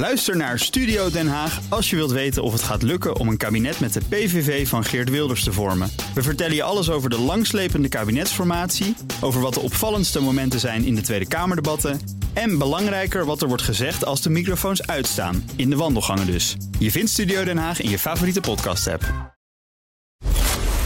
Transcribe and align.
Luister 0.00 0.36
naar 0.36 0.58
Studio 0.58 1.10
Den 1.10 1.28
Haag 1.28 1.60
als 1.68 1.90
je 1.90 1.96
wilt 1.96 2.10
weten 2.10 2.42
of 2.42 2.52
het 2.52 2.62
gaat 2.62 2.82
lukken 2.82 3.16
om 3.16 3.28
een 3.28 3.36
kabinet 3.36 3.80
met 3.80 3.92
de 3.92 4.00
PVV 4.08 4.68
van 4.68 4.84
Geert 4.84 5.10
Wilders 5.10 5.44
te 5.44 5.52
vormen. 5.52 5.90
We 6.14 6.22
vertellen 6.22 6.54
je 6.54 6.62
alles 6.62 6.90
over 6.90 7.10
de 7.10 7.18
langslepende 7.18 7.88
kabinetsformatie, 7.88 8.96
over 9.20 9.40
wat 9.40 9.54
de 9.54 9.60
opvallendste 9.60 10.20
momenten 10.20 10.60
zijn 10.60 10.84
in 10.84 10.94
de 10.94 11.00
Tweede 11.00 11.28
Kamerdebatten 11.28 12.00
en 12.32 12.58
belangrijker 12.58 13.24
wat 13.24 13.42
er 13.42 13.48
wordt 13.48 13.62
gezegd 13.62 14.04
als 14.04 14.22
de 14.22 14.30
microfoons 14.30 14.86
uitstaan, 14.86 15.50
in 15.56 15.70
de 15.70 15.76
wandelgangen 15.76 16.26
dus. 16.26 16.56
Je 16.78 16.90
vindt 16.90 17.10
Studio 17.10 17.44
Den 17.44 17.58
Haag 17.58 17.80
in 17.80 17.90
je 17.90 17.98
favoriete 17.98 18.40
podcast-app. 18.40 19.34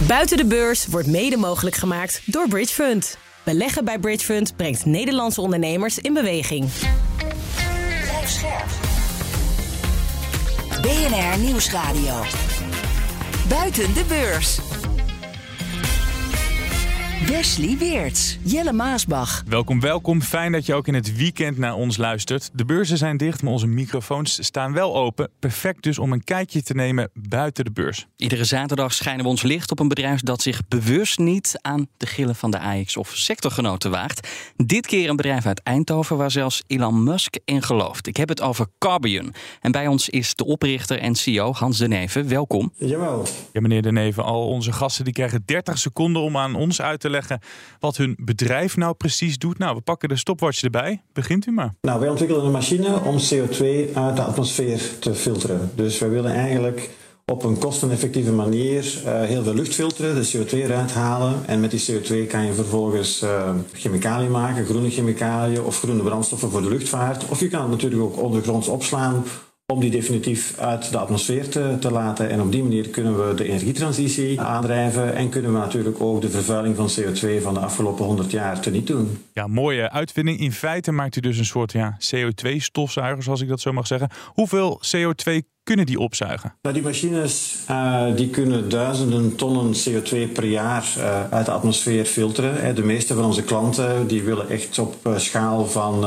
Buiten 0.06 0.36
de 0.36 0.46
beurs 0.46 0.86
wordt 0.86 1.08
mede 1.08 1.36
mogelijk 1.36 1.76
gemaakt 1.76 2.22
door 2.26 2.48
Bridge 2.48 2.74
Fund. 2.74 3.16
Beleggen 3.42 3.84
bij 3.84 3.98
Bridge 3.98 4.24
Fund 4.24 4.56
brengt 4.56 4.84
Nederlandse 4.84 5.40
ondernemers 5.40 5.98
in 5.98 6.14
beweging. 6.14 6.68
BNR 10.84 11.38
Nieuwsradio. 11.38 12.14
Buiten 13.48 13.94
de 13.94 14.04
beurs. 14.08 14.73
Wesley 17.26 17.76
Weerts, 17.78 18.38
Jelle 18.42 18.72
Maasbach. 18.72 19.42
Welkom, 19.46 19.80
welkom. 19.80 20.22
Fijn 20.22 20.52
dat 20.52 20.66
je 20.66 20.74
ook 20.74 20.86
in 20.86 20.94
het 20.94 21.16
weekend 21.16 21.58
naar 21.58 21.74
ons 21.74 21.96
luistert. 21.96 22.50
De 22.52 22.64
beurzen 22.64 22.98
zijn 22.98 23.16
dicht, 23.16 23.42
maar 23.42 23.52
onze 23.52 23.66
microfoons 23.66 24.44
staan 24.44 24.72
wel 24.72 24.96
open. 24.96 25.30
Perfect 25.38 25.82
dus 25.82 25.98
om 25.98 26.12
een 26.12 26.24
kijkje 26.24 26.62
te 26.62 26.74
nemen 26.74 27.10
buiten 27.14 27.64
de 27.64 27.70
beurs. 27.70 28.06
Iedere 28.16 28.44
zaterdag 28.44 28.94
schijnen 28.94 29.24
we 29.24 29.30
ons 29.30 29.42
licht 29.42 29.70
op 29.70 29.78
een 29.78 29.88
bedrijf 29.88 30.20
dat 30.20 30.42
zich 30.42 30.60
bewust 30.68 31.18
niet 31.18 31.58
aan 31.60 31.86
de 31.96 32.06
gillen 32.06 32.34
van 32.34 32.50
de 32.50 32.58
AX 32.58 32.97
of 32.97 33.10
sectorgenoten 33.16 33.91
waagt. 33.91 34.28
Dit 34.56 34.86
keer 34.86 35.08
een 35.08 35.16
bedrijf 35.16 35.47
uit 35.47 35.62
Eindhoven 35.62 36.16
waar 36.16 36.30
zelfs 36.30 36.62
Elon 36.66 37.05
Musk 37.05 37.36
in 37.44 37.62
gelooft. 37.62 38.06
Ik 38.06 38.16
heb 38.16 38.28
het 38.28 38.41
over 38.41 38.66
Carbion. 38.78 39.34
En 39.61 39.72
bij 39.72 39.86
ons 39.86 40.08
is 40.08 40.34
de 40.34 40.44
oprichter 40.44 40.98
en 40.98 41.14
CEO 41.14 41.52
Hans 41.52 41.78
de 41.78 41.88
Neve. 41.88 42.25
Welkom. 42.25 42.72
Jawel. 42.78 43.27
Ja, 43.53 43.61
meneer 43.61 43.83
De 43.83 43.92
Neven, 43.92 44.25
al 44.25 44.48
onze 44.48 44.72
gasten 44.72 45.05
die 45.05 45.14
krijgen 45.14 45.42
30 45.44 45.78
seconden 45.78 46.22
om 46.22 46.36
aan 46.36 46.55
ons 46.55 46.81
uit 46.81 47.00
te 47.00 47.06
leggen 47.06 47.12
wat 47.81 47.97
hun 47.97 48.17
bedrijf 48.20 48.77
nou 48.77 48.95
precies 48.95 49.39
doet. 49.39 49.59
Nou, 49.59 49.77
we 49.77 49.81
pakken 49.81 50.09
de 50.09 50.17
stopwatch 50.17 50.62
erbij. 50.62 51.03
Begint 51.12 51.47
u 51.47 51.51
maar. 51.51 51.75
Nou, 51.81 52.01
wij 52.01 52.09
ontwikkelen 52.09 52.45
een 52.45 52.51
machine 52.51 53.01
om 53.01 53.17
CO2 53.19 53.95
uit 53.95 54.17
de 54.17 54.23
atmosfeer 54.23 54.81
te 54.98 55.15
filteren. 55.15 55.71
Dus 55.75 55.98
wij 55.98 56.09
willen 56.09 56.33
eigenlijk 56.33 56.91
op 57.27 57.43
een 57.45 57.59
kosteneffectieve 57.59 58.33
manier 58.33 59.03
uh, 59.05 59.23
heel 59.23 59.43
veel 59.43 59.55
lucht 59.55 59.75
filteren, 59.75 60.15
de 60.15 60.31
CO2 60.37 60.51
eruit 60.51 60.93
halen. 60.93 61.47
En 61.47 61.61
met 61.61 61.71
die 61.71 61.84
CO2 61.91 62.27
kan 62.29 62.47
je 62.47 62.53
vervolgens 62.53 63.23
uh, 63.23 63.51
chemicaliën 63.73 64.31
maken, 64.31 64.65
groene 64.65 64.91
chemicaliën 64.91 65.62
of 65.62 65.78
groene 65.78 66.03
brandstoffen 66.03 66.51
voor 66.51 66.62
de 66.62 66.69
luchtvaart. 66.69 67.28
Of 67.28 67.41
je 67.41 67.49
kan 67.49 67.61
het 67.61 67.71
natuurlijk 67.71 68.03
ook 68.03 68.23
ondergronds 68.23 68.69
opslaan 68.69 69.25
om 69.75 69.80
die 69.80 69.91
definitief 69.91 70.58
uit 70.58 70.91
de 70.91 70.98
atmosfeer 70.98 71.48
te, 71.48 71.77
te, 71.80 71.91
laten. 71.91 72.30
En 72.30 72.41
op 72.41 72.53
die 72.53 72.62
manier 72.62 72.89
kunnen 72.89 73.28
we 73.28 73.34
de 73.34 73.44
energietransitie 73.44 74.41
aandrijven 74.41 75.14
en 75.14 75.28
kunnen 75.28 75.53
we 75.53 75.58
natuurlijk 75.58 76.00
ook 76.00 76.20
de 76.20 76.31
vervuiling 76.31 76.77
van 76.77 76.91
CO2 76.91 77.42
van 77.42 77.55
de 77.55 77.61
afgelopen 77.61 78.05
100 78.05 78.31
jaar 78.31 78.61
teniet 78.61 78.86
doen. 78.86 79.19
Ja, 79.33 79.47
mooie 79.47 79.91
uitvinding. 79.91 80.41
In 80.41 80.53
feite 80.53 80.92
maakt 80.92 81.16
u 81.16 81.20
dus 81.20 81.39
een 81.39 81.44
soort 81.44 81.72
ja, 81.72 81.98
CO2-stofzuiger, 81.98 83.22
zoals 83.22 83.41
ik 83.41 83.48
dat 83.48 83.61
zo 83.61 83.72
mag 83.72 83.86
zeggen. 83.86 84.08
Hoeveel 84.27 84.81
CO2 84.97 85.33
kunnen 85.62 85.86
die 85.86 85.98
opzuigen? 85.98 86.55
Nou, 86.62 86.75
die 86.75 86.84
machines 86.84 87.56
uh, 87.70 88.05
die 88.16 88.28
kunnen 88.28 88.69
duizenden 88.69 89.36
tonnen 89.36 89.75
CO2 89.75 90.33
per 90.33 90.44
jaar 90.44 90.84
uh, 90.98 91.31
uit 91.31 91.47
de 91.47 91.53
atmosfeer 91.53 92.05
filteren. 92.05 92.75
De 92.75 92.84
meeste 92.84 93.14
van 93.14 93.25
onze 93.25 93.42
klanten 93.42 94.06
die 94.06 94.22
willen 94.22 94.48
echt 94.48 94.78
op 94.78 94.97
schaal 95.16 95.66
van 95.66 96.05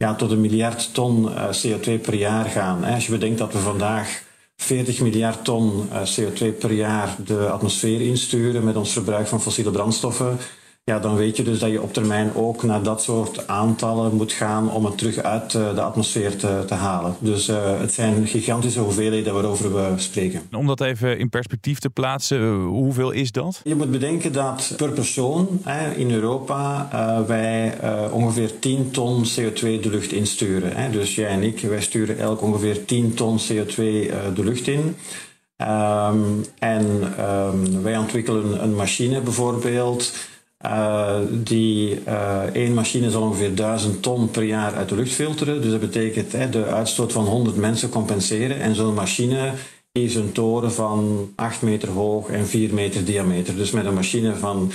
ja, 0.00 0.14
tot 0.14 0.30
een 0.30 0.40
miljard 0.40 0.94
ton 0.94 1.22
uh, 1.24 1.44
CO2 1.44 2.00
per 2.02 2.14
jaar 2.14 2.44
gaan. 2.44 2.84
Als 2.84 3.06
je 3.06 3.12
bedenkt 3.12 3.38
dat 3.38 3.52
we 3.52 3.58
vandaag 3.58 4.22
40 4.56 5.00
miljard 5.00 5.44
ton 5.44 5.88
uh, 5.92 6.00
CO2 6.02 6.58
per 6.58 6.72
jaar 6.72 7.16
de 7.24 7.48
atmosfeer 7.48 8.00
insturen 8.00 8.64
met 8.64 8.76
ons 8.76 8.92
verbruik 8.92 9.26
van 9.26 9.40
fossiele 9.40 9.70
brandstoffen, 9.70 10.38
ja, 10.90 10.98
dan 10.98 11.16
weet 11.16 11.36
je 11.36 11.42
dus 11.42 11.58
dat 11.58 11.70
je 11.70 11.82
op 11.82 11.92
termijn 11.92 12.34
ook 12.34 12.62
naar 12.62 12.82
dat 12.82 13.02
soort 13.02 13.46
aantallen 13.46 14.14
moet 14.14 14.32
gaan 14.32 14.70
om 14.70 14.84
het 14.84 14.98
terug 14.98 15.16
uit 15.16 15.54
uh, 15.54 15.74
de 15.74 15.80
atmosfeer 15.80 16.36
te, 16.36 16.62
te 16.66 16.74
halen. 16.74 17.14
Dus 17.18 17.46
het 17.46 17.92
zijn 17.92 18.26
gigantische 18.26 18.80
hoeveelheden 18.80 19.34
waarover 19.34 19.74
we 19.74 19.92
spreken. 19.96 20.42
Om 20.52 20.66
dat 20.66 20.80
even 20.80 21.18
in 21.18 21.28
perspectief 21.28 21.78
te 21.78 21.90
plaatsen, 21.90 22.54
hoeveel 22.60 23.10
is 23.10 23.32
dat? 23.32 23.60
Je 23.64 23.74
moet 23.74 23.90
bedenken 23.90 24.32
dat 24.32 24.74
per 24.76 24.90
persoon 24.90 25.48
hè, 25.62 25.94
in 25.94 26.10
Europa 26.10 26.88
uh, 26.94 27.26
wij 27.26 27.74
uh, 27.84 28.14
ongeveer 28.14 28.58
10 28.58 28.90
ton 28.90 29.24
CO2 29.24 29.60
de 29.60 29.90
lucht 29.90 30.12
insturen. 30.12 30.76
Hè. 30.76 30.90
Dus 30.90 31.14
jij 31.14 31.28
en 31.28 31.42
ik, 31.42 31.60
wij 31.60 31.82
sturen 31.82 32.18
elk 32.18 32.42
ongeveer 32.42 32.84
10 32.84 33.14
ton 33.14 33.38
CO2 33.38 33.74
de 34.34 34.44
lucht 34.44 34.66
in. 34.66 34.96
Um, 35.56 36.44
en 36.58 36.86
um, 37.20 37.82
wij 37.82 37.96
ontwikkelen 37.98 38.62
een 38.62 38.74
machine 38.74 39.20
bijvoorbeeld 39.20 40.12
uh, 40.66 41.18
die 41.30 41.98
uh, 42.08 42.42
één 42.52 42.74
machine 42.74 43.10
zal 43.10 43.22
ongeveer 43.22 43.54
1000 43.54 44.02
ton 44.02 44.30
per 44.30 44.42
jaar 44.42 44.74
uit 44.74 44.88
de 44.88 44.94
lucht 44.94 45.12
filteren. 45.12 45.62
Dus 45.62 45.70
dat 45.70 45.80
betekent 45.80 46.32
hè, 46.32 46.48
de 46.48 46.64
uitstoot 46.64 47.12
van 47.12 47.24
100 47.24 47.56
mensen 47.56 47.88
compenseren. 47.88 48.60
En 48.60 48.74
zo'n 48.74 48.94
machine 48.94 49.52
is 49.92 50.14
een 50.14 50.32
toren 50.32 50.72
van 50.72 51.32
8 51.36 51.62
meter 51.62 51.88
hoog 51.88 52.28
en 52.28 52.46
4 52.46 52.74
meter 52.74 53.04
diameter. 53.04 53.56
Dus 53.56 53.70
met 53.70 53.84
een 53.84 53.94
machine 53.94 54.34
van 54.34 54.72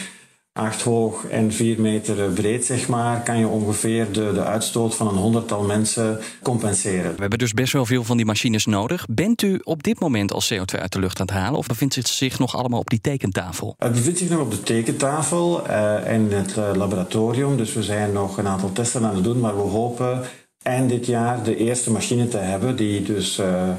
8 0.57 0.81
hoog 0.81 1.25
en 1.25 1.51
4 1.51 1.81
meter 1.81 2.31
breed, 2.31 2.65
zeg 2.65 2.87
maar, 2.87 3.23
kan 3.23 3.37
je 3.37 3.47
ongeveer 3.47 4.11
de, 4.11 4.31
de 4.33 4.43
uitstoot 4.43 4.95
van 4.95 5.07
een 5.07 5.15
honderdtal 5.15 5.63
mensen 5.63 6.19
compenseren. 6.41 7.13
We 7.15 7.21
hebben 7.21 7.39
dus 7.39 7.53
best 7.53 7.73
wel 7.73 7.85
veel 7.85 8.03
van 8.03 8.17
die 8.17 8.25
machines 8.25 8.65
nodig. 8.65 9.05
Bent 9.09 9.41
u 9.41 9.59
op 9.63 9.83
dit 9.83 9.99
moment 9.99 10.33
al 10.33 10.41
CO2 10.53 10.79
uit 10.79 10.91
de 10.91 10.99
lucht 10.99 11.19
aan 11.19 11.25
het 11.25 11.35
halen 11.35 11.59
of 11.59 11.67
bevindt 11.67 11.95
het 11.95 12.07
zich 12.07 12.39
nog 12.39 12.55
allemaal 12.55 12.79
op 12.79 12.89
die 12.89 13.01
tekentafel? 13.01 13.75
Het 13.77 13.91
bevindt 13.91 14.19
zich 14.19 14.29
nog 14.29 14.39
op 14.39 14.51
de 14.51 14.63
tekentafel 14.63 15.67
uh, 15.67 16.07
en 16.07 16.31
het 16.31 16.55
uh, 16.57 16.71
laboratorium. 16.75 17.57
Dus 17.57 17.73
we 17.73 17.83
zijn 17.83 18.11
nog 18.11 18.37
een 18.37 18.47
aantal 18.47 18.71
testen 18.71 19.05
aan 19.05 19.15
het 19.15 19.23
doen, 19.23 19.39
maar 19.39 19.55
we 19.55 19.61
hopen 19.61 20.21
eind 20.61 20.89
dit 20.89 21.05
jaar 21.05 21.43
de 21.43 21.57
eerste 21.57 21.91
machine 21.91 22.27
te 22.27 22.37
hebben 22.37 22.75
die 22.75 23.01
dus. 23.01 23.39
Uh, 23.39 23.69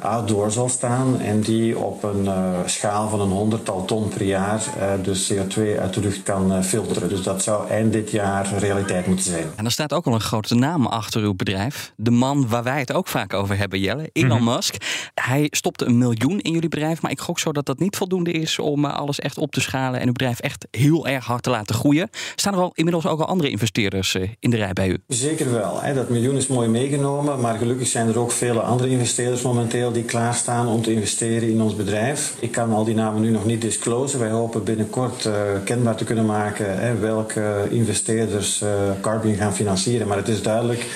outdoor 0.00 0.50
zal 0.50 0.68
staan 0.68 1.20
en 1.20 1.40
die 1.40 1.78
op 1.78 2.02
een 2.02 2.24
uh, 2.24 2.58
schaal 2.66 3.08
van 3.08 3.20
een 3.20 3.30
honderdtal 3.30 3.84
ton 3.84 4.08
per 4.08 4.22
jaar 4.22 4.62
uh, 4.78 4.92
dus 5.02 5.32
CO2 5.32 5.78
uit 5.80 5.94
de 5.94 6.00
lucht 6.00 6.22
kan 6.22 6.52
uh, 6.52 6.62
filteren. 6.62 7.08
Dus 7.08 7.22
dat 7.22 7.42
zou 7.42 7.68
eind 7.68 7.92
dit 7.92 8.10
jaar 8.10 8.58
realiteit 8.58 9.06
moeten 9.06 9.24
zijn. 9.24 9.46
En 9.56 9.64
er 9.64 9.70
staat 9.70 9.92
ook 9.92 10.06
al 10.06 10.14
een 10.14 10.20
grote 10.20 10.54
naam 10.54 10.86
achter 10.86 11.22
uw 11.22 11.34
bedrijf. 11.34 11.92
De 11.96 12.10
man 12.10 12.48
waar 12.48 12.62
wij 12.62 12.78
het 12.78 12.92
ook 12.92 13.06
vaak 13.06 13.34
over 13.34 13.56
hebben, 13.58 13.80
Jelle, 13.80 14.10
Elon 14.12 14.28
mm-hmm. 14.28 14.54
Musk. 14.54 14.74
Hij 15.14 15.46
stopte 15.50 15.84
een 15.84 15.98
miljoen 15.98 16.40
in 16.40 16.52
jullie 16.52 16.68
bedrijf, 16.68 17.02
maar 17.02 17.10
ik 17.10 17.20
gok 17.20 17.38
zo 17.38 17.52
dat 17.52 17.66
dat 17.66 17.78
niet 17.78 17.96
voldoende 17.96 18.32
is 18.32 18.58
om 18.58 18.84
alles 18.84 19.18
echt 19.18 19.38
op 19.38 19.52
te 19.52 19.60
schalen 19.60 20.00
en 20.00 20.06
uw 20.06 20.12
bedrijf 20.12 20.40
echt 20.40 20.66
heel 20.70 21.06
erg 21.06 21.24
hard 21.24 21.42
te 21.42 21.50
laten 21.50 21.74
groeien. 21.74 22.08
Staan 22.34 22.54
er 22.54 22.60
al 22.60 22.72
inmiddels 22.74 23.06
ook 23.06 23.20
al 23.20 23.26
andere 23.26 23.50
investeerders 23.50 24.16
in 24.38 24.50
de 24.50 24.56
rij 24.56 24.72
bij 24.72 24.88
u? 24.88 24.98
Zeker 25.08 25.52
wel. 25.52 25.80
Hè. 25.80 25.94
Dat 25.94 26.08
miljoen 26.08 26.36
is 26.36 26.46
mooi 26.46 26.68
meegenomen, 26.68 27.40
maar 27.40 27.58
gelukkig 27.58 27.86
zijn 27.86 28.08
er 28.08 28.18
ook 28.18 28.32
vele 28.32 28.60
andere 28.60 28.90
investeerders 28.90 29.42
momenteel 29.42 29.77
die 29.92 30.04
klaarstaan 30.04 30.66
om 30.66 30.82
te 30.82 30.92
investeren 30.92 31.48
in 31.48 31.62
ons 31.62 31.76
bedrijf. 31.76 32.34
Ik 32.40 32.52
kan 32.52 32.72
al 32.72 32.84
die 32.84 32.94
namen 32.94 33.20
nu 33.20 33.30
nog 33.30 33.44
niet 33.44 33.60
disclosen. 33.60 34.18
Wij 34.18 34.30
hopen 34.30 34.64
binnenkort 34.64 35.24
uh, 35.24 35.32
kenbaar 35.64 35.96
te 35.96 36.04
kunnen 36.04 36.26
maken 36.26 36.78
hè, 36.78 36.98
welke 36.98 37.66
investeerders 37.70 38.62
uh, 38.62 38.68
Carbon 39.00 39.34
gaan 39.34 39.54
financieren. 39.54 40.08
Maar 40.08 40.16
het 40.16 40.28
is 40.28 40.42
duidelijk 40.42 40.86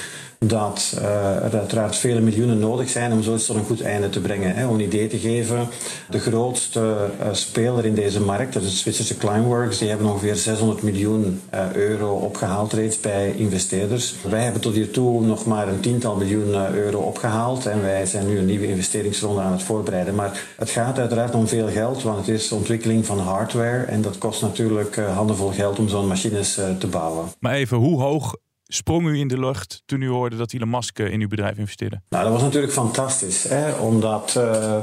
dat 0.48 0.94
uh, 0.98 1.44
er 1.44 1.58
uiteraard 1.58 1.97
vele 1.97 2.20
miljoenen 2.20 2.58
nodig 2.58 2.88
zijn 2.88 3.12
om 3.12 3.22
zoiets 3.22 3.47
tot 3.47 3.56
een 3.56 3.64
goed 3.64 3.80
einde 3.80 4.08
te 4.08 4.20
brengen. 4.20 4.54
Hè. 4.54 4.66
Om 4.66 4.75
een 4.75 4.80
idee 4.80 5.06
te 5.06 5.19
geven, 5.19 5.69
de 6.10 6.19
grootste 6.19 7.10
uh, 7.20 7.26
speler 7.32 7.84
in 7.84 7.94
deze 7.94 8.20
markt, 8.20 8.53
dat 8.53 8.62
is 8.62 8.69
het 8.69 8.78
Zwitserse 8.78 9.16
Climeworks, 9.16 9.78
die 9.78 9.88
hebben 9.88 10.06
ongeveer 10.06 10.36
600 10.36 10.82
miljoen 10.82 11.41
uh, 11.54 11.72
euro 11.72 12.14
opgehaald 12.14 12.72
reeds 12.72 13.00
bij 13.00 13.32
investeerders. 13.36 14.14
Wij 14.30 14.42
hebben 14.42 14.60
tot 14.60 14.75
hiertoe 14.75 15.20
nog 15.20 15.47
maar 15.47 15.69
een 15.69 15.80
tiental 15.80 16.16
miljoen 16.16 16.74
euro 16.74 16.98
opgehaald 16.98 17.66
en 17.66 17.83
wij 17.83 18.06
zijn 18.06 18.27
nu 18.27 18.39
een 18.39 18.47
nieuwe 18.47 18.68
investeringsronde 18.68 19.41
aan 19.41 19.53
het 19.53 19.62
voorbereiden. 19.62 20.15
Maar 20.15 20.41
het 20.56 20.71
gaat 20.71 20.98
uiteraard 20.98 21.34
om 21.34 21.48
veel 21.48 21.68
geld, 21.68 22.03
want 22.03 22.18
het 22.18 22.28
is 22.28 22.53
ontwikkeling 22.53 23.06
van 23.06 23.18
hardware 23.18 23.84
en 23.84 24.03
dat 24.03 24.18
kost 24.18 24.42
natuurlijk 24.42 24.97
handenvol 24.97 25.50
geld 25.50 25.78
om 25.78 25.89
zo'n 25.89 26.06
machines 26.06 26.54
te 26.78 26.86
bouwen. 26.86 27.27
Maar 27.39 27.54
even, 27.54 27.77
hoe 27.77 28.00
hoog 28.00 28.34
sprong 28.74 29.07
u 29.07 29.19
in 29.19 29.28
de 29.28 29.39
lucht 29.39 29.83
toen 29.86 30.01
u 30.01 30.09
hoorde 30.09 30.36
dat 30.36 30.53
Elon 30.53 30.71
Musk 30.71 30.98
in 30.98 31.21
uw 31.21 31.28
bedrijf 31.28 31.59
investeerde? 31.59 32.01
Nou, 32.09 32.24
dat 32.24 32.33
was 32.33 32.42
natuurlijk 32.42 32.72
fantastisch. 32.72 33.42
Hè? 33.42 33.72
Omdat 33.72 34.34
uh, 34.39 34.77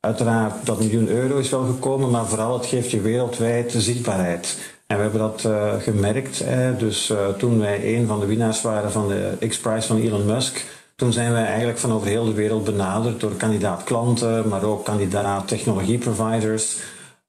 uiteraard 0.00 0.66
dat 0.66 0.78
miljoen 0.78 1.08
euro 1.08 1.38
is 1.38 1.50
wel 1.50 1.64
gekomen, 1.64 2.10
maar 2.10 2.26
vooral 2.26 2.58
het 2.58 2.66
geeft 2.66 2.90
je 2.90 3.00
wereldwijd 3.00 3.74
zichtbaarheid. 3.76 4.72
En 4.86 4.96
we 4.96 5.02
hebben 5.02 5.20
dat 5.20 5.44
uh, 5.46 5.72
gemerkt. 5.78 6.44
Dus 6.78 7.12
toen 7.38 7.58
wij 7.58 7.96
een 7.96 8.06
van 8.06 8.20
de 8.20 8.26
winnaars 8.26 8.62
waren 8.62 8.92
van 8.92 9.08
de 9.08 9.46
X-Prize 9.48 9.86
van 9.86 10.00
Elon 10.00 10.26
Musk, 10.26 10.64
toen 10.96 11.12
zijn 11.12 11.32
wij 11.32 11.44
eigenlijk 11.44 11.78
van 11.78 11.92
over 11.92 12.08
heel 12.08 12.24
de 12.24 12.32
wereld 12.32 12.64
benaderd 12.64 13.20
door 13.20 13.32
kandidaat 13.36 13.84
klanten, 13.84 14.48
maar 14.48 14.62
ook 14.62 14.84
kandidaat 14.84 15.48
technologieproviders. 15.48 16.76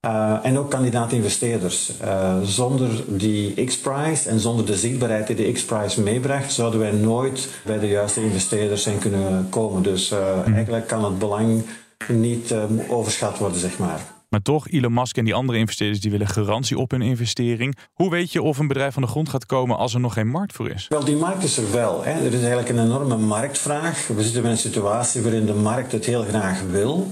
Uh, 0.06 0.40
en 0.42 0.58
ook 0.58 0.70
kandidaat-investeerders. 0.70 1.92
Uh, 2.04 2.36
zonder 2.44 2.90
die 3.08 3.66
X-Prize 3.66 4.30
en 4.30 4.40
zonder 4.40 4.66
de 4.66 4.76
zichtbaarheid 4.76 5.28
die 5.28 5.36
de 5.36 5.52
X-Prize 5.52 6.02
meebracht, 6.02 6.54
zouden 6.54 6.80
wij 6.80 6.92
nooit 6.92 7.50
bij 7.66 7.80
de 7.80 7.88
juiste 7.88 8.24
investeerders 8.24 8.84
zijn 8.84 9.00
kunnen 9.00 9.48
komen. 9.50 9.84
Dus 9.84 10.12
uh, 10.12 10.48
eigenlijk 10.54 10.88
kan 10.88 11.04
het 11.04 11.20
belang 11.20 11.64
niet 12.08 12.56
overschat 12.88 13.38
worden, 13.38 13.60
zeg 13.60 13.78
maar. 13.78 14.00
Maar 14.30 14.42
toch, 14.42 14.70
Elon 14.70 14.94
Musk 14.94 15.18
en 15.18 15.26
die 15.26 15.34
andere 15.34 15.58
investeerders 15.58 16.02
die 16.02 16.12
willen 16.12 16.28
garantie 16.28 16.78
op 16.78 16.92
hun 16.92 17.02
investering. 17.02 17.78
Hoe 17.94 18.10
weet 18.10 18.32
je 18.32 18.42
of 18.42 18.58
een 18.58 18.68
bedrijf 18.68 18.94
van 18.94 19.02
de 19.02 19.08
grond 19.08 19.30
gaat 19.30 19.46
komen 19.46 19.78
als 19.78 19.94
er 19.94 20.00
nog 20.00 20.14
geen 20.14 20.28
markt 20.28 20.54
voor 20.54 20.70
is? 20.70 20.86
Wel, 20.90 21.04
die 21.04 21.16
markt 21.16 21.44
is 21.44 21.58
er 21.58 21.72
wel. 21.72 22.04
Hè. 22.04 22.12
Er 22.12 22.34
is 22.34 22.40
eigenlijk 22.40 22.70
een 22.70 22.80
enorme 22.80 23.18
marktvraag. 23.18 24.08
We 24.08 24.24
zitten 24.24 24.44
in 24.44 24.50
een 24.50 24.58
situatie 24.58 25.22
waarin 25.22 25.46
de 25.46 25.54
markt 25.54 25.92
het 25.92 26.06
heel 26.06 26.24
graag 26.24 26.62
wil. 26.62 27.12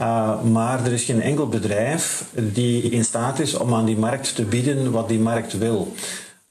Uh, 0.00 0.42
maar 0.42 0.84
er 0.84 0.92
is 0.92 1.04
geen 1.04 1.22
enkel 1.22 1.48
bedrijf 1.48 2.24
die 2.34 2.82
in 2.82 3.04
staat 3.04 3.38
is 3.38 3.54
om 3.54 3.74
aan 3.74 3.84
die 3.84 3.98
markt 3.98 4.34
te 4.34 4.44
bieden 4.44 4.90
wat 4.90 5.08
die 5.08 5.18
markt 5.18 5.58
wil. 5.58 5.94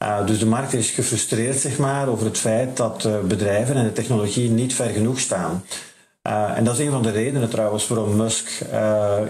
Uh, 0.03 0.25
dus 0.25 0.39
de 0.39 0.45
markt 0.45 0.73
is 0.73 0.89
gefrustreerd 0.89 1.59
zeg 1.59 1.77
maar, 1.77 2.07
over 2.07 2.25
het 2.25 2.37
feit 2.37 2.77
dat 2.77 3.03
uh, 3.05 3.19
bedrijven 3.19 3.75
en 3.75 3.83
de 3.83 3.93
technologie 3.93 4.49
niet 4.49 4.73
ver 4.73 4.89
genoeg 4.89 5.19
staan. 5.19 5.63
en 6.55 6.63
dat 6.63 6.79
is 6.79 6.85
een 6.85 6.91
van 6.91 7.01
de 7.01 7.11
redenen 7.11 7.49
trouwens 7.49 7.87
waarom 7.87 8.15
Musk 8.15 8.49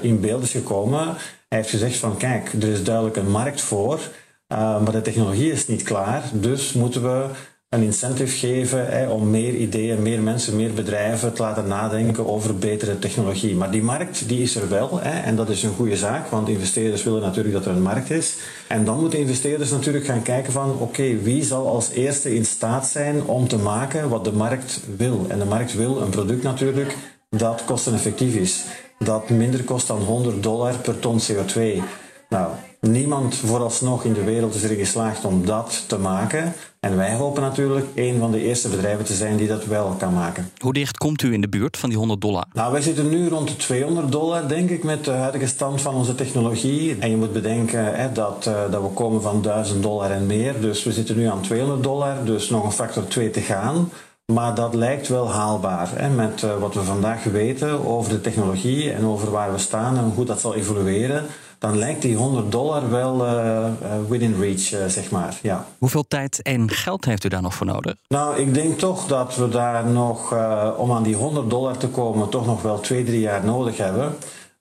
in 0.02 0.20
beeld 0.20 0.44
is 0.44 0.52
gekomen. 0.52 1.06
Hij 1.48 1.58
heeft 1.58 1.70
gezegd 1.70 1.98
van 1.98 2.18
kijk, 2.18 2.54
er 2.54 2.68
is 2.68 2.84
duidelijk 2.84 3.16
een 3.16 3.32
markt 3.32 3.62
voor, 3.62 4.00
maar 4.48 4.92
de 4.92 5.02
technologie 5.02 5.52
is 5.52 5.68
niet 5.68 5.84
klaar. 5.84 6.24
Dus 6.34 6.74
moeten 6.74 7.02
we 7.02 7.26
een 7.70 7.84
incentive 7.84 8.38
geven 8.38 8.88
hè, 8.88 9.08
om 9.08 9.30
meer 9.30 9.54
ideeën, 9.54 10.02
meer 10.02 10.22
mensen, 10.22 10.56
meer 10.56 10.74
bedrijven 10.74 11.34
te 11.34 11.42
laten 11.42 11.68
nadenken 11.68 12.28
over 12.28 12.58
betere 12.58 13.00
technologie. 13.00 13.56
Maar 13.56 13.72
die 13.72 13.84
markt 13.84 14.28
die 14.28 14.42
is 14.42 14.56
er 14.56 14.70
wel 14.70 15.00
hè, 15.00 15.20
en 15.20 15.36
dat 15.36 15.50
is 15.50 15.64
een 15.64 15.74
goede 15.74 15.98
zaak, 15.98 16.28
want 16.28 16.50
investeerders 16.50 17.04
willen 17.04 17.22
natuurlijk 17.22 17.56
dat 17.56 17.66
er 17.66 17.72
een 17.72 17.82
markt 17.82 18.10
is. 18.10 18.36
En 18.68 18.86
dan 18.86 19.00
moeten 19.00 19.20
investeerders 19.20 19.72
natuurlijk 19.72 20.06
gaan 20.06 20.22
kijken 20.22 20.52
van 20.52 20.80
oké, 20.80 21.22
wie 21.22 21.44
zal 21.44 21.68
als 21.68 21.90
eerste 21.90 22.36
in 22.36 22.46
staat 22.46 22.88
zijn 22.88 23.24
om 23.24 23.48
te 23.48 23.58
maken 23.58 24.10
wat 24.10 24.24
de 24.24 24.34
markt 24.34 24.80
wil. 24.98 25.26
En 25.28 25.40
de 25.40 25.46
markt 25.46 25.74
wil 25.74 26.02
een 26.02 26.10
product 26.10 26.44
natuurlijk 26.44 26.96
dat 27.30 27.66
kosteneffectief 27.66 28.36
is, 28.36 28.64
dat 29.00 29.30
minder 29.30 29.64
kost 29.64 29.88
dan 29.88 30.02
100 30.02 30.44
dollar 30.44 30.78
per 30.78 31.00
ton 31.00 31.20
CO2. 31.20 31.84
Nou, 32.30 32.52
niemand 32.82 33.36
vooralsnog 33.36 34.04
in 34.04 34.14
de 34.14 34.24
wereld 34.24 34.56
is 34.56 34.64
erin 34.64 34.78
geslaagd 34.78 35.26
om 35.26 35.46
dat 35.46 35.84
te 35.88 35.98
maken. 35.98 36.54
En 36.80 36.98
wij 36.98 37.16
hopen 37.16 37.42
natuurlijk 37.42 37.86
een 37.96 38.20
van 38.20 38.32
de 38.32 38.44
eerste 38.44 38.70
bedrijven 38.70 39.06
te 39.06 39.14
zijn 39.14 39.38
die 39.38 39.48
dat 39.48 39.66
wel 39.66 39.96
kan 39.98 40.14
maken. 40.14 40.52
Hoe 40.58 40.74
dicht 40.74 40.98
komt 40.98 41.22
u 41.22 41.34
in 41.34 41.42
de 41.42 41.50
buurt 41.50 41.78
van 41.78 41.90
die 41.90 41.98
100 41.98 42.22
dollar? 42.22 42.46
Nou, 42.54 42.72
wij 42.72 42.82
zitten 42.82 43.10
nu 43.10 43.28
rond 43.28 43.48
de 43.48 43.56
200 43.56 44.12
dollar, 44.12 44.48
denk 44.48 44.70
ik, 44.70 44.84
met 44.84 45.06
de 45.06 45.12
huidige 45.12 45.48
stand 45.48 45.82
van 45.82 45.96
onze 45.96 46.16
technologie. 46.16 46.98
En 47.00 47.10
je 47.10 47.18
moet 47.18 47.34
bedenken 47.34 47.96
hè, 47.96 48.12
dat, 48.12 48.46
uh, 48.48 48.72
dat 48.72 48.82
we 48.82 48.88
komen 48.88 49.22
van 49.22 49.42
1000 49.42 49.84
dollar 49.84 50.12
en 50.12 50.26
meer. 50.26 50.62
Dus 50.62 50.84
we 50.84 50.92
zitten 50.92 51.18
nu 51.18 51.26
aan 51.26 51.42
200 51.42 51.84
dollar, 51.84 52.26
dus 52.26 52.50
nog 52.50 52.64
een 52.64 52.72
factor 52.72 53.08
2 53.08 53.30
te 53.30 53.42
gaan. 53.42 53.90
Maar 54.34 54.56
dat 54.56 54.74
lijkt 54.74 55.08
wel 55.08 55.32
haalbaar. 55.32 55.90
Hè, 55.96 56.10
met 56.10 56.42
uh, 56.42 56.58
wat 56.60 56.74
we 56.74 56.84
vandaag 56.84 57.24
weten 57.24 57.86
over 57.86 58.12
de 58.12 58.22
technologie 58.22 58.92
en 58.92 59.06
over 59.06 59.32
waar 59.32 59.52
we 59.52 59.58
staan 59.58 59.98
en 59.98 60.12
hoe 60.16 60.26
dat 60.26 60.40
zal 60.40 60.56
evolueren 60.56 61.26
dan 61.60 61.78
lijkt 61.78 62.02
die 62.02 62.16
100 62.16 62.52
dollar 62.52 62.90
wel 62.90 63.26
uh, 63.26 63.66
within 64.08 64.40
reach, 64.40 64.74
uh, 64.74 64.86
zeg 64.88 65.12
maar. 65.12 65.40
Ja. 65.42 65.66
Hoeveel 65.78 66.06
tijd 66.08 66.42
en 66.42 66.70
geld 66.70 67.06
heeft 67.06 67.24
u 67.24 67.30
daar 67.30 67.42
nog 67.42 67.54
voor 67.56 67.66
nodig? 67.66 67.96
Nou, 68.08 68.38
ik 68.38 68.54
denk 68.54 68.78
toch 68.78 69.08
dat 69.08 69.36
we 69.36 69.50
daar 69.50 69.86
nog, 69.86 70.36
om 70.78 70.92
aan 70.92 71.04
die 71.04 71.16
100 71.16 71.50
dollar 71.50 71.78
te 71.78 71.88
komen, 71.88 72.30
toch 72.30 72.46
nog 72.46 72.62
wel 72.62 72.80
twee, 72.80 73.04
drie 73.04 73.20
jaar 73.20 73.46
nodig 73.46 73.78
hebben. 73.78 74.16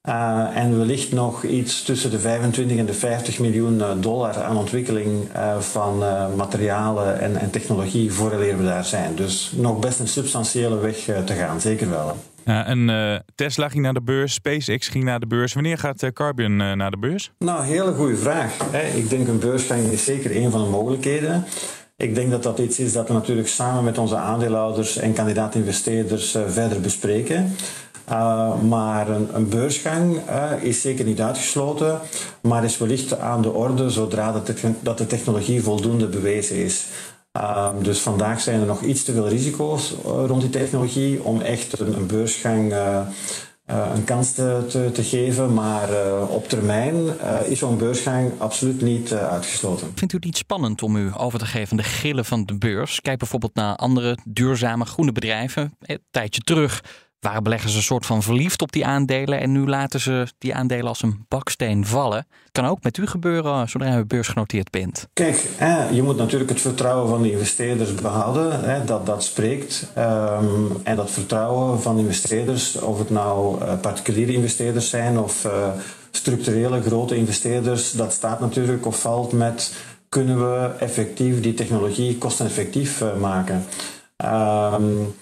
Uh, 0.09 0.57
en 0.57 0.79
wellicht 0.79 1.13
nog 1.13 1.45
iets 1.45 1.83
tussen 1.83 2.11
de 2.11 2.19
25 2.19 2.77
en 2.77 2.87
de 2.87 2.95
50 2.95 3.39
miljoen 3.39 3.83
dollar 4.01 4.43
aan 4.43 4.57
ontwikkeling 4.57 5.29
uh, 5.37 5.59
van 5.59 6.03
uh, 6.03 6.35
materialen 6.37 7.21
en, 7.21 7.37
en 7.37 7.51
technologie 7.51 8.13
voordat 8.13 8.41
we 8.41 8.65
daar 8.65 8.85
zijn. 8.85 9.15
Dus 9.15 9.53
nog 9.57 9.79
best 9.79 10.01
een 10.01 10.09
substantiële 10.09 10.77
weg 10.77 10.97
te 11.25 11.35
gaan, 11.35 11.61
zeker 11.61 11.91
wel. 11.91 12.17
Ja, 12.49 12.67
en 12.67 12.89
uh, 12.89 13.17
Tesla 13.35 13.69
ging 13.69 13.83
naar 13.83 13.95
de 13.95 14.03
beurs, 14.03 14.35
SpaceX 14.35 14.89
ging 14.89 15.05
naar 15.05 15.21
de 15.21 15.27
beurs. 15.27 15.53
Wanneer 15.53 15.79
gaat 15.79 16.03
uh, 16.03 16.11
Carbon 16.11 16.61
uh, 16.61 16.73
naar 16.73 16.91
de 16.91 16.99
beurs? 16.99 17.31
Nou, 17.39 17.65
hele 17.65 17.93
goede 17.93 18.17
vraag. 18.17 18.57
Hè. 18.71 18.97
Ik 18.97 19.11
denk 19.11 19.29
een 19.29 19.39
beursgang 19.39 19.83
is 19.83 20.05
zeker 20.05 20.37
een 20.37 20.51
van 20.51 20.63
de 20.63 20.71
mogelijkheden. 20.71 21.45
Ik 21.97 22.15
denk 22.15 22.31
dat 22.31 22.43
dat 22.43 22.59
iets 22.59 22.79
is 22.79 22.93
dat 22.93 23.09
we 23.09 23.15
natuurlijk 23.15 23.49
samen 23.49 23.85
met 23.85 23.99
onze 23.99 24.17
aandeelhouders 24.17 24.97
en 24.97 25.13
kandidaat-investeerders 25.13 26.37
verder 26.47 26.81
bespreken. 26.81 27.55
maar 28.69 29.09
een, 29.09 29.29
een 29.33 29.49
beursgang 29.49 30.21
is 30.61 30.81
zeker 30.81 31.05
niet 31.05 31.21
uitgesloten, 31.21 32.01
maar 32.41 32.65
is 32.65 32.79
wellicht 32.79 33.19
aan 33.19 33.43
de 33.43 33.53
orde 33.53 33.91
zodra 33.91 34.33
dat 34.33 34.53
dat 34.81 34.99
de 34.99 35.07
technologie 35.07 35.63
voldoende 35.63 36.07
bewezen 36.07 36.57
is. 36.57 36.87
Um, 37.41 37.83
dus 37.83 38.01
vandaag 38.01 38.41
zijn 38.41 38.61
er 38.61 38.67
nog 38.67 38.83
iets 38.83 39.05
te 39.05 39.13
veel 39.13 39.29
risico's 39.29 39.93
uh, 39.93 40.25
rond 40.27 40.41
die 40.41 40.51
technologie 40.51 41.23
om 41.23 41.41
echt 41.41 41.81
een, 41.81 42.07
beursgang 42.07 42.73
uh, 42.73 43.01
uh, 43.71 43.91
een 43.95 44.05
kans 44.05 44.33
te, 44.33 44.91
te, 44.93 45.03
geven. 45.03 45.55
Maar 45.55 45.89
op 46.29 46.49
termijn 46.49 46.95
is 47.45 47.59
zo'n 47.59 47.79
beursgang 47.79 48.33
absoluut 48.39 48.83
niet 48.83 49.13
uitgesloten. 49.13 49.93
Vindt 49.95 50.13
u 50.13 50.17
het 50.17 50.25
niet 50.25 50.37
spannend 50.37 50.83
om 50.83 50.97
u 50.97 51.11
over 51.17 51.39
te 51.39 51.47
geven 51.47 51.77
de 51.77 51.83
gillen 51.83 52.25
van 52.25 52.45
de 52.45 52.59
beurs? 52.59 53.01
Kijk 53.01 53.19
bijvoorbeeld 53.19 53.55
naar 53.55 53.77
andere 53.77 54.19
duurzame 54.25 54.85
groene 54.85 55.13
bedrijven. 55.13 55.77
Een 55.81 56.03
tijdje 56.11 56.41
terug 56.41 56.83
waren 57.21 57.43
beleggers 57.43 57.75
een 57.75 57.83
soort 57.83 58.07
van 58.07 58.23
verliefd 58.23 58.63
op 58.63 58.73
die 58.73 58.87
aandelen. 58.87 59.41
En 59.41 59.53
nu 59.53 59.67
laten 59.67 60.01
ze 60.01 60.27
die 60.39 60.55
aandelen 60.55 60.87
als 60.87 61.03
een 61.03 61.25
baksteen 61.29 61.87
vallen. 61.87 62.27
Kan 62.53 62.67
ook 62.67 62.83
met 62.83 62.97
u 62.97 63.07
gebeuren 63.07 63.69
zodra 63.69 63.99
u 63.99 64.05
beursgenoteerd 64.05 64.71
bent. 64.71 65.09
Kijk, 65.13 65.49
je 65.93 66.03
moet 66.03 66.17
natuurlijk 66.17 66.51
het 66.51 66.61
vertrouwen 66.61 67.09
van 67.09 67.23
de 67.23 67.31
investeerders 67.31 67.95
behouden. 67.95 68.87
Dat, 68.87 69.07
dat 69.07 69.25
spreekt. 69.25 69.87
Ehm, 69.95 70.45
en 70.83 70.97
dat 70.97 71.11
vertrouwen 71.11 71.81
van 71.81 71.99
investeerders, 71.99 72.77
of 72.77 72.99
het 72.99 73.11
nou 73.11 73.61
eh, 73.61 73.81
particuliere 73.81 74.33
investeerders 74.33 74.91
zijn 74.91 75.19
of 75.19 75.45
eh, 75.45 75.69
structurele 76.11 76.83
grote 76.83 77.17
investeerders, 77.17 77.93
dat 77.93 78.13
staat 78.13 78.41
natuurlijk 78.41 78.87
of 78.87 79.01
valt 79.01 79.33
met 79.33 79.73
kunnen 80.09 80.39
we 80.39 80.71
effectief 80.79 81.41
die 81.41 81.55
technologie 81.55 82.19
kosteneffectief 82.19 83.01
eh, 83.01 83.17
maken. 83.17 83.65
Um, 84.25 85.15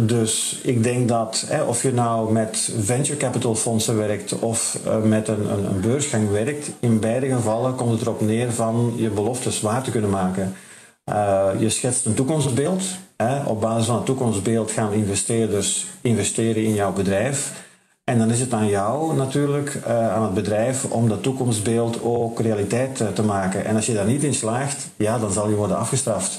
dus 0.00 0.60
ik 0.62 0.82
denk 0.82 1.08
dat 1.08 1.44
hè, 1.48 1.62
of 1.62 1.82
je 1.82 1.92
nou 1.92 2.32
met 2.32 2.72
venture 2.80 3.16
capital 3.16 3.54
fondsen 3.54 3.96
werkt 3.96 4.38
of 4.38 4.78
uh, 4.86 5.02
met 5.02 5.28
een, 5.28 5.52
een, 5.52 5.64
een, 5.64 5.80
beursgang 5.80 6.30
werkt, 6.30 6.70
in 6.80 7.00
beide 7.00 7.26
gevallen 7.26 7.74
komt 7.74 7.90
het 7.90 8.00
erop 8.00 8.20
neer 8.20 8.52
van 8.52 8.92
je 8.96 9.08
beloftes 9.08 9.60
waar 9.60 9.82
te 9.82 9.90
kunnen 9.90 10.10
maken. 10.10 10.54
Uh, 11.10 11.48
je 11.58 11.70
schetst 11.70 12.06
een 12.06 12.14
toekomstbeeld. 12.14 12.82
Hè. 13.16 13.44
Op 13.44 13.60
basis 13.60 13.86
van 13.86 13.96
het 13.96 14.06
toekomstbeeld 14.06 14.70
gaan 14.70 14.92
investeerders 14.92 15.86
investeren 16.00 16.64
in 16.64 16.74
jouw 16.74 16.92
bedrijf. 16.92 17.64
En 18.04 18.18
dan 18.18 18.30
is 18.30 18.40
het 18.40 18.52
aan 18.52 18.68
jou 18.68 19.16
natuurlijk, 19.16 19.78
uh, 19.86 20.14
aan 20.14 20.22
het 20.22 20.34
bedrijf, 20.34 20.84
om 20.84 21.08
dat 21.08 21.22
toekomstbeeld 21.22 22.02
ook 22.02 22.40
realiteit 22.40 23.02
te 23.14 23.22
maken. 23.22 23.64
En 23.64 23.76
als 23.76 23.86
je 23.86 23.94
daar 23.94 24.06
niet 24.06 24.22
in 24.22 24.34
slaagt, 24.34 24.88
ja, 24.96 25.18
dan 25.18 25.32
zal 25.32 25.48
je 25.48 25.54
worden 25.54 25.78
afgestraft. 25.78 26.38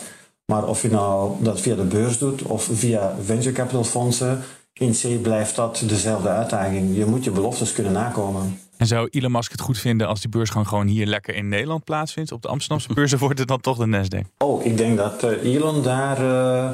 Maar 0.51 0.67
of 0.67 0.81
je 0.81 0.89
nou 0.89 1.31
dat 1.39 1.61
via 1.61 1.75
de 1.75 1.83
beurs 1.83 2.17
doet 2.17 2.41
of 2.41 2.69
via 2.71 3.15
venture 3.23 3.51
capital 3.51 3.83
fondsen, 3.83 4.43
in 4.73 4.91
C 4.91 5.21
blijft 5.21 5.55
dat 5.55 5.83
dezelfde 5.85 6.29
uitdaging. 6.29 6.97
Je 6.97 7.05
moet 7.05 7.23
je 7.23 7.31
beloftes 7.31 7.73
kunnen 7.73 7.91
nakomen. 7.91 8.59
En 8.77 8.87
zou 8.87 9.07
Elon 9.11 9.31
Musk 9.31 9.51
het 9.51 9.61
goed 9.61 9.77
vinden 9.77 10.07
als 10.07 10.21
die 10.21 10.29
beursgang 10.29 10.67
gewoon 10.67 10.87
hier 10.87 11.05
lekker 11.05 11.35
in 11.35 11.49
Nederland 11.49 11.83
plaatsvindt? 11.83 12.31
Op 12.31 12.41
de 12.41 12.47
Amsterdamse 12.47 12.93
beurzen 12.93 13.19
wordt 13.23 13.39
het 13.39 13.47
dan 13.47 13.61
toch 13.61 13.77
de 13.77 13.85
Nasdaq? 13.85 14.27
Oh, 14.37 14.65
ik 14.65 14.77
denk 14.77 14.97
dat 14.97 15.23
uh, 15.23 15.53
Elon 15.55 15.83
daar 15.83 16.21
uh, 16.21 16.69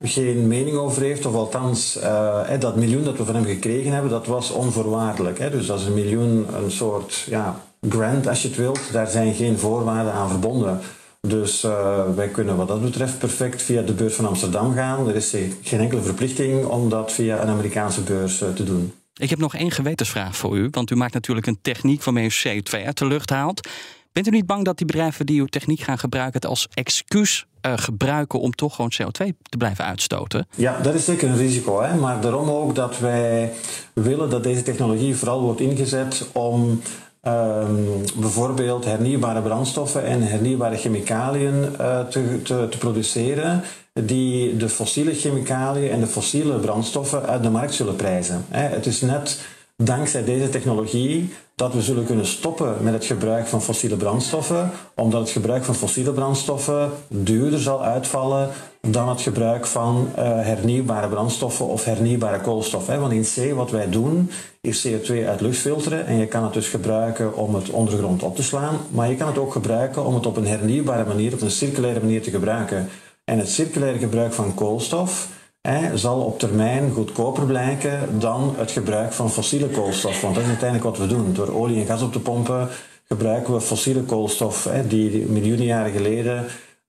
geen 0.00 0.46
mening 0.46 0.76
over 0.76 1.02
heeft. 1.02 1.26
Of 1.26 1.34
althans, 1.34 1.96
uh, 1.96 2.40
dat 2.58 2.76
miljoen 2.76 3.04
dat 3.04 3.16
we 3.16 3.24
van 3.24 3.34
hem 3.34 3.44
gekregen 3.44 3.92
hebben, 3.92 4.10
dat 4.10 4.26
was 4.26 4.50
onvoorwaardelijk. 4.50 5.38
Hè? 5.38 5.50
Dus 5.50 5.66
dat 5.66 5.80
is 5.80 5.86
een 5.86 5.94
miljoen, 5.94 6.46
een 6.54 6.70
soort 6.70 7.24
ja, 7.28 7.60
grant 7.88 8.28
als 8.28 8.42
je 8.42 8.48
het 8.48 8.56
wilt. 8.56 8.92
Daar 8.92 9.08
zijn 9.08 9.34
geen 9.34 9.58
voorwaarden 9.58 10.12
aan 10.12 10.28
verbonden. 10.28 10.80
Dus 11.28 11.64
uh, 11.64 12.14
wij 12.14 12.28
kunnen 12.28 12.56
wat 12.56 12.68
dat 12.68 12.82
betreft 12.82 13.18
perfect 13.18 13.62
via 13.62 13.82
de 13.82 13.92
beurs 13.92 14.14
van 14.14 14.26
Amsterdam 14.26 14.74
gaan. 14.74 15.08
Er 15.08 15.14
is 15.14 15.36
geen 15.62 15.80
enkele 15.80 16.02
verplichting 16.02 16.64
om 16.64 16.88
dat 16.88 17.12
via 17.12 17.42
een 17.42 17.48
Amerikaanse 17.48 18.00
beurs 18.00 18.42
uh, 18.42 18.48
te 18.48 18.64
doen. 18.64 18.92
Ik 19.14 19.30
heb 19.30 19.38
nog 19.38 19.54
één 19.54 19.70
gewetensvraag 19.70 20.36
voor 20.36 20.56
u, 20.56 20.68
want 20.70 20.90
u 20.90 20.96
maakt 20.96 21.14
natuurlijk 21.14 21.46
een 21.46 21.58
techniek 21.62 22.02
waarmee 22.02 22.24
u 22.24 22.30
CO2 22.30 22.84
uit 22.84 22.98
de 22.98 23.06
lucht 23.06 23.30
haalt. 23.30 23.68
Bent 24.12 24.26
u 24.26 24.30
niet 24.30 24.46
bang 24.46 24.64
dat 24.64 24.76
die 24.76 24.86
bedrijven 24.86 25.26
die 25.26 25.40
uw 25.40 25.46
techniek 25.46 25.80
gaan 25.80 25.98
gebruiken 25.98 26.40
het 26.40 26.50
als 26.50 26.68
excuus 26.74 27.46
uh, 27.66 27.72
gebruiken 27.76 28.40
om 28.40 28.52
toch 28.52 28.74
gewoon 28.74 28.92
CO2 29.02 29.26
te 29.42 29.56
blijven 29.56 29.84
uitstoten? 29.84 30.46
Ja, 30.56 30.80
dat 30.80 30.94
is 30.94 31.04
zeker 31.04 31.28
een 31.28 31.36
risico. 31.36 31.82
Hè? 31.82 31.94
Maar 31.94 32.20
daarom 32.20 32.50
ook 32.50 32.74
dat 32.74 32.98
wij 32.98 33.52
willen 33.92 34.30
dat 34.30 34.42
deze 34.42 34.62
technologie 34.62 35.16
vooral 35.16 35.40
wordt 35.40 35.60
ingezet 35.60 36.26
om 36.32 36.80
Um, 37.28 38.04
bijvoorbeeld 38.16 38.84
hernieuwbare 38.84 39.42
brandstoffen 39.42 40.04
en 40.04 40.22
hernieuwbare 40.22 40.76
chemicaliën 40.76 41.54
uh, 41.54 42.00
te, 42.00 42.42
te, 42.42 42.66
te, 42.70 42.78
produceren, 42.78 43.62
die 43.92 44.56
de 44.56 44.68
fossiele 44.68 45.14
chemicaliën 45.14 45.90
en 45.90 46.00
de 46.00 46.06
fossiele 46.06 46.58
brandstoffen 46.58 47.26
uit 47.26 47.42
de 47.42 47.50
markt 47.50 47.74
zullen 47.74 47.96
prijzen. 47.96 48.44
het 48.48 48.86
is 48.86 49.00
net 49.00 49.40
dankzij 49.76 50.24
deze 50.24 50.48
technologie 50.48 51.32
dat 51.62 51.74
we 51.74 51.82
zullen 51.82 52.06
kunnen 52.06 52.26
stoppen 52.26 52.74
met 52.80 52.92
het 52.92 53.04
gebruik 53.04 53.46
van 53.46 53.62
fossiele 53.62 53.96
brandstoffen, 53.96 54.70
omdat 54.94 55.20
het 55.20 55.30
gebruik 55.30 55.64
van 55.64 55.74
fossiele 55.74 56.12
brandstoffen 56.12 56.90
duurder 57.08 57.60
zal 57.60 57.82
uitvallen 57.82 58.50
dan 58.80 59.08
het 59.08 59.20
gebruik 59.20 59.66
van 59.66 60.08
uh, 60.18 60.24
hernieuwbare 60.24 61.08
brandstoffen 61.08 61.66
of 61.66 61.84
hernieuwbare 61.84 62.40
koolstof. 62.40 62.86
Hè. 62.86 62.98
Want 62.98 63.12
in 63.12 63.22
C 63.22 63.54
wat 63.54 63.70
wij 63.70 63.90
doen 63.90 64.30
is 64.60 64.88
CO2 64.88 65.26
uit 65.26 65.40
lucht 65.40 65.58
filteren 65.58 66.06
en 66.06 66.16
je 66.16 66.26
kan 66.26 66.44
het 66.44 66.52
dus 66.52 66.68
gebruiken 66.68 67.36
om 67.36 67.54
het 67.54 67.70
ondergrond 67.70 68.22
op 68.22 68.36
te 68.36 68.42
slaan, 68.42 68.76
maar 68.90 69.08
je 69.08 69.16
kan 69.16 69.26
het 69.26 69.38
ook 69.38 69.52
gebruiken 69.52 70.04
om 70.04 70.14
het 70.14 70.26
op 70.26 70.36
een 70.36 70.46
hernieuwbare 70.46 71.04
manier, 71.04 71.32
op 71.32 71.40
een 71.40 71.50
circulaire 71.50 72.00
manier 72.00 72.22
te 72.22 72.30
gebruiken. 72.30 72.88
En 73.24 73.38
het 73.38 73.48
circulaire 73.48 73.98
gebruik 73.98 74.32
van 74.32 74.54
koolstof 74.54 75.28
hè, 75.62 75.96
zal 75.96 76.20
op 76.20 76.38
termijn 76.38 76.90
goedkoper 76.90 77.46
blijken 77.46 78.18
dan 78.18 78.54
het 78.56 78.70
gebruik 78.70 79.12
van 79.12 79.30
fossiele 79.30 79.68
koolstof. 79.68 80.20
Want 80.20 80.34
dat 80.34 80.42
is 80.42 80.48
uiteindelijk 80.48 80.96
wat 80.96 80.98
we 80.98 81.14
doen. 81.14 81.32
Door 81.32 81.54
olie 81.54 81.80
en 81.80 81.86
gas 81.86 82.02
op 82.02 82.12
te 82.12 82.20
pompen 82.20 82.68
gebruiken 83.08 83.54
we 83.54 83.60
fossiele 83.60 84.02
koolstof 84.02 84.68
die 84.88 85.26
miljoenen 85.26 85.66
jaren 85.66 85.92
geleden 85.92 86.44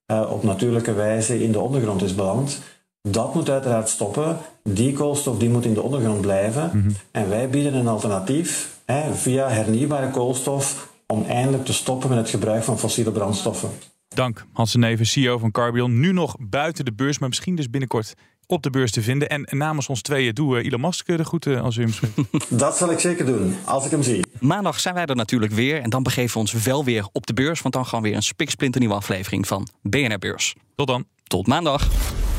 uh, 0.07 0.31
op 0.31 0.43
natuurlijke 0.43 0.93
wijze 0.93 1.43
in 1.43 1.51
de 1.51 1.59
ondergrond 1.59 2.01
is 2.01 2.15
beland. 2.15 2.61
Dat 3.01 3.33
moet 3.33 3.49
uiteraard 3.49 3.89
stoppen. 3.89 4.37
Die 4.63 4.93
koolstof 4.93 5.37
die 5.37 5.49
moet 5.49 5.65
in 5.65 5.73
de 5.73 5.81
ondergrond 5.81 6.21
blijven. 6.21 6.69
Mm 6.73 6.81
-hmm. 6.81 6.95
En 7.11 7.29
wij 7.29 7.49
bieden 7.49 7.73
een 7.73 7.87
alternatief 7.87 8.79
via 9.13 9.49
hernieuwbare 9.49 10.09
koolstof 10.09 10.91
om 11.07 11.25
eindelijk 11.27 11.65
te 11.65 11.73
stoppen 11.73 12.09
met 12.09 12.17
het 12.17 12.29
gebruik 12.29 12.63
van 12.63 12.79
fossiele 12.79 13.11
brandstoffen. 13.11 13.69
Dank, 14.07 14.45
Hans 14.51 14.75
Neven, 14.75 15.05
CEO 15.05 15.37
van 15.37 15.51
Carbion. 15.51 15.99
Nu 15.99 16.11
nog 16.11 16.35
buiten 16.39 16.85
de 16.85 16.93
beurs, 16.93 17.19
maar 17.19 17.29
misschien 17.29 17.55
dus 17.55 17.69
binnenkort 17.69 18.13
op 18.47 18.63
de 18.63 18.69
beurs 18.69 18.91
te 18.91 19.01
vinden. 19.01 19.29
En 19.29 19.47
namens 19.49 19.87
ons 19.87 20.01
tweeën 20.01 20.33
doe 20.33 20.61
Elon 20.61 20.81
Musk 20.81 21.05
de 21.05 21.23
groeten 21.23 21.61
als 21.61 21.77
u 21.77 21.81
hem 21.81 22.13
Dat 22.49 22.77
zal 22.77 22.91
ik 22.91 22.99
zeker 22.99 23.25
doen, 23.25 23.57
als 23.65 23.85
ik 23.85 23.91
hem 23.91 24.03
zie. 24.03 24.23
Maandag 24.39 24.79
zijn 24.79 24.93
wij 24.93 25.05
er 25.05 25.15
natuurlijk 25.15 25.51
weer. 25.51 25.81
En 25.81 25.89
dan 25.89 26.03
begeven 26.03 26.33
we 26.33 26.39
ons 26.39 26.51
wel 26.51 26.83
weer 26.83 27.07
op 27.11 27.27
de 27.27 27.33
beurs. 27.33 27.61
Want 27.61 27.73
dan 27.73 27.85
gaan 27.85 28.01
we 28.01 28.07
weer 28.07 28.15
een 28.17 28.23
spiksplinternieuwe 28.23 28.95
aflevering 28.95 29.47
van 29.47 29.67
BNR 29.81 30.17
Beurs. 30.19 30.55
Tot 30.75 30.87
dan. 30.87 31.05
Tot 31.23 31.47
maandag. 31.47 31.87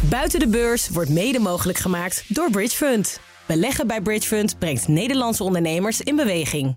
Buiten 0.00 0.40
de 0.40 0.48
beurs 0.48 0.88
wordt 0.88 1.10
mede 1.10 1.38
mogelijk 1.38 1.78
gemaakt 1.78 2.24
door 2.28 2.50
Bridge 2.50 2.76
Fund. 2.76 3.20
Beleggen 3.46 3.86
bij 3.86 4.00
Bridge 4.00 4.28
Fund 4.28 4.58
brengt 4.58 4.88
Nederlandse 4.88 5.44
ondernemers 5.44 6.00
in 6.00 6.16
beweging. 6.16 6.76